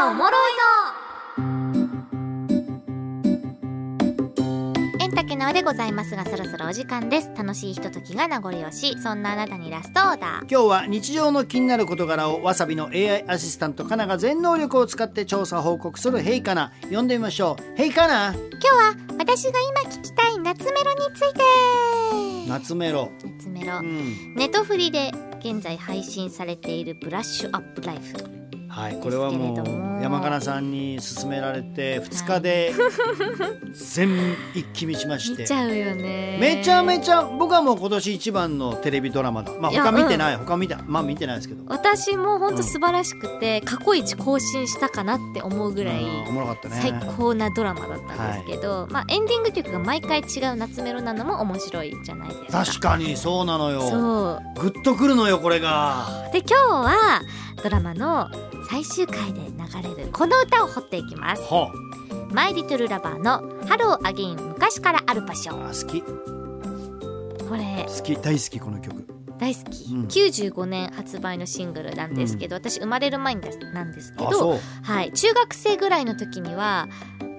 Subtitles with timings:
[0.00, 1.50] がおもろいの。
[4.98, 7.30] エンタケナワでございますがそろそろお時間です。
[7.36, 8.98] 楽しいひとときが名残惜しい。
[8.98, 10.50] そんなあなたにラストオーダー。
[10.50, 16.20] 今日は日常の気になる事柄をわさびの AI アシスタントカナが全能力を使って調査報告する。
[16.20, 17.76] ヘイカナ呼んでみましょう。
[17.76, 21.40] ヘイカナ今日は私が今聞きたい夏メロについて。
[22.48, 23.10] 夏メロ。
[23.38, 24.34] 夏メロ、うん。
[24.34, 28.40] ネトフリで現在配信されているブラッシュアップライフ。
[28.70, 29.86] はいこれはもですけれども。
[29.86, 32.72] う山かなさんに勧められて2日で
[33.72, 35.42] 全一気見しまして。
[35.42, 36.38] 見ちゃうよね。
[36.40, 39.52] めちゃめちゃ僕はもう今年一番のテレビドラマだ。
[39.60, 41.64] まあ他見てない、他見たまあ見てないですけど。
[41.66, 46.78] 私も本当素晴らしくて、過去一更新したかなって思うぐらい、うんおもろかったね。
[46.80, 52.64] 最高なドラマだったんですけど、まあ、エンディング曲が毎回違う夏メロなのも面白いじゃないですか。
[52.64, 53.82] 確かにそうなのよ。
[53.82, 56.28] そグッとくるのよこれが。
[56.30, 57.22] うで今日は
[57.62, 58.28] ドラマの
[58.68, 59.40] 最終回で
[59.74, 61.42] 流れるこの歌を掘っていきます。
[61.42, 65.50] は「My Little Lover」の「Hello, Again 昔からある場所。
[65.52, 68.16] あ好き」これ好き。
[68.16, 69.06] 大好きこの曲。
[69.40, 70.04] 大好き、うん。
[70.04, 73.40] 95年発売のシングルなんですけど、私生まれる前に
[73.72, 76.88] なんですけどはい、中学生ぐらいの時には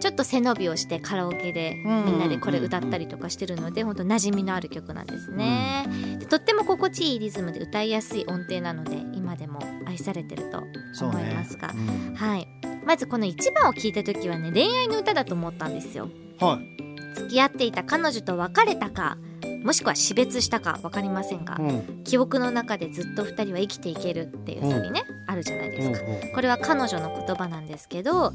[0.00, 5.86] ちょっと背伸びをしてカラオケでうんみんなでこれ歌ったりとかしてるので本当馴染みのある曲なんですね、
[6.18, 8.96] でとっても心地いいリズムで歌いやすい音程なので
[9.30, 10.58] 今でも愛されてると
[11.04, 12.14] 思いますが、うん。
[12.16, 12.48] はい。
[12.84, 16.08] まずこの1番を聞いた時はね恋愛の歌だと思ったんですよ。
[16.40, 17.14] はい。
[17.14, 19.18] 付き合っていた彼女と別れたか
[19.64, 22.02] もしくは死別したか分かりませんが、うん。
[22.02, 28.32] 記憶の中でずっと2人は生きていけるっていうサビね、あるじゃないですか、うんこれは彼女の言葉なんですけど、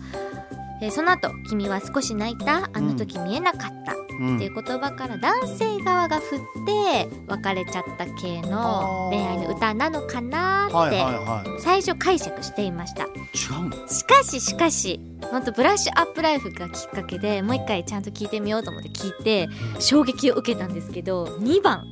[0.82, 2.70] えーその後君は少し泣いた。
[2.72, 11.14] あの時見えなかった」うんっていう言葉から男性側が振って別れちゃった系の恋愛の歌なのかなはいってはい。
[11.54, 13.08] は最初解釈していました。
[13.34, 15.00] しかししかし
[15.32, 19.48] ほんとブラッシュアップライフがきっかけでもう一回ちゃんと聞いてみようと思って聞いて
[19.80, 21.84] 衝撃を受けたんですけど2番。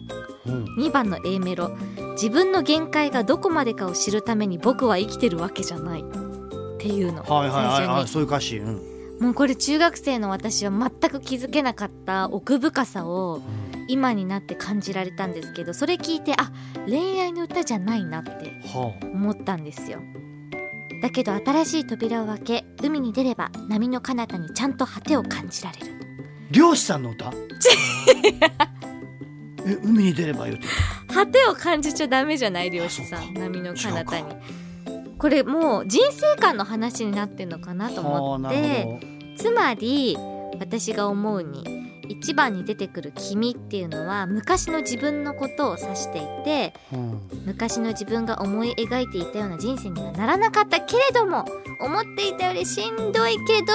[0.45, 0.65] うん。
[0.77, 1.71] 2番の A メロ
[2.13, 6.03] 自分の限界がどこまでかを知るために僕は生きてるわけじゃないっ
[6.79, 7.23] ていうの。
[7.23, 8.57] はいはいはいはい最初そういう歌詞。
[8.57, 8.75] うん。
[8.75, 13.41] にもうこれ中学生の私は全く気づけなかった奥深さを
[13.87, 16.51] 今になって感じられたんですけどそれ聞いてあ
[16.87, 19.99] 恋愛の歌じゃないなっては思ったんですよ。
[21.01, 25.85] だけど新しい扉を開け海に出れば波の彼方にちゃんと果てを感じられる。
[25.85, 25.89] あ
[26.51, 27.31] 漁師さんの歌？
[29.65, 30.67] え海に出ればよって。
[31.13, 33.33] 果てを感じちゃダメじゃない漁師さん。
[33.33, 34.29] 波の彼方違に
[35.23, 38.99] これもう人生観の話になってんのかなとはあ思って
[39.37, 40.17] つまり
[40.59, 41.63] 私が思うに
[42.09, 47.21] 一番に出てくる「君」っていうのは昔の自分のことを指していてうん。
[47.45, 51.45] 昔の自分が思い描いていたような人生にはならなかったけれども
[51.79, 53.71] 思っていたよりしんどいけど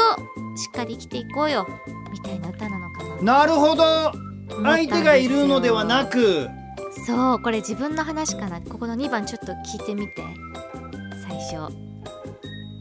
[0.54, 1.66] しっかり生きていこうよ
[2.12, 3.38] みたいな歌なのかな。
[3.38, 4.12] なるほど。
[4.62, 6.46] 相手がいるのではなく。
[7.06, 8.60] そうこれ自分の話かな。
[8.60, 10.22] ここの2番ちょっと聞いてみて
[11.28, 11.72] 最初。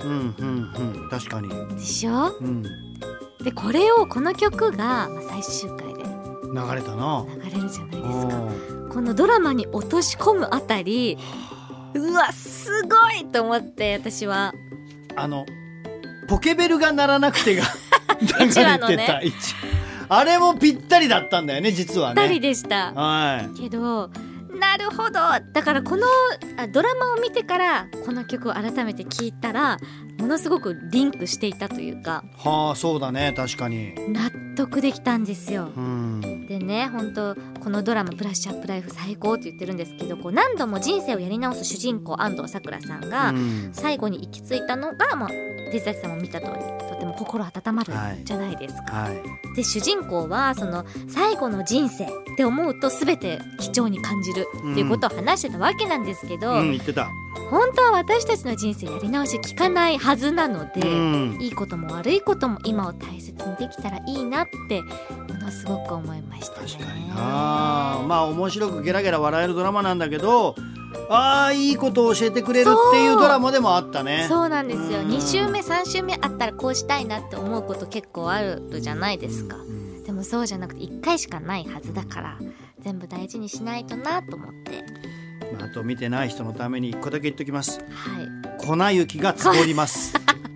[0.03, 1.49] うんうんうん確かに。
[1.75, 2.35] でしょ？
[2.39, 2.63] うん。
[3.43, 6.03] でこれをこの曲がまあ最終回で。
[6.03, 7.25] 流れたな。
[7.43, 8.35] 流れるじゃないですか。
[8.37, 8.89] うん。
[8.89, 11.17] このドラマに落とし込むあたり
[11.93, 14.53] うわすごいと思って私は。
[15.15, 15.45] あの
[16.27, 17.63] ポケベルが鳴らなくてが
[18.21, 19.33] 流れてた一
[20.09, 23.59] あれもぴったりだったんだよね実は2人ねでした、はい。
[23.59, 24.09] けど
[24.59, 25.19] なるほど。
[25.53, 26.05] だからこの
[26.57, 29.77] あドラマを見てからこの曲を改めて聴いたら
[30.19, 33.33] ものすごくリンクしていたというかはあそうだね。
[33.35, 33.93] 確かに。
[34.09, 35.71] 納得できたんですよ。
[35.75, 36.47] うん。
[36.47, 43.69] でね本当このドラマ「ブラッシュアップライフ」最高って言ってるんですけどこう何度も人生をやり直す主人公安藤サクラさんがうん。
[43.73, 45.29] 最後に行き着いたのが、まあ、
[45.67, 46.53] 手崎さんも見た通り
[46.89, 48.95] とても心温まるはいじゃないですか。
[48.95, 49.21] はい
[49.55, 52.07] で主人公はその最後の人生っ
[52.37, 57.09] て思うと全て貴重に感じるっていうことを話してたわけなんですけど、うん言ってた
[57.49, 60.81] 本当は私たちの人生やり直し聞かないはずなので。
[60.81, 66.67] うんいいことも悪いことも今を大切にできたらいいなってものすごく思いましたね。
[66.67, 70.55] 確かになまあ面白くゲラゲラ笑えるドラマなんだけど
[71.09, 74.25] ああいいことを教えてくれるっていうドラマでもあったね。
[74.27, 74.99] そうなんですよ。
[74.99, 75.07] うん。
[75.07, 79.57] 2週目3週目あったらこうしたいなって思うこと結構あるじゃないですか。
[79.57, 79.77] うん
[80.07, 82.39] でもそうじゃなくて1回しかないはずだから
[82.79, 84.81] 全部大事にしないとなと思って。
[85.53, 87.81] まああと見てない人のために一個だけ言っときます。
[87.81, 88.47] はい。
[88.57, 90.13] 粉雪が積もります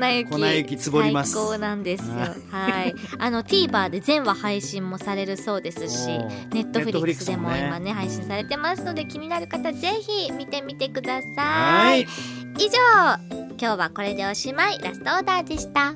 [0.00, 1.32] 粉雪粉雪積もります。
[1.32, 2.14] 最高なんですよ。
[2.16, 2.72] はい。
[2.72, 2.94] はい。
[3.18, 6.48] あの TVer で全話配信もされるそうですしおー。
[6.54, 12.06] ネットフリックスでも Netflix 今ね配信されてますので気になる方ぜひ見てみてくださはいい。
[12.58, 12.78] 以上
[13.58, 14.78] 今日はこれでおしまい。
[14.78, 15.92] ラストオーダーでした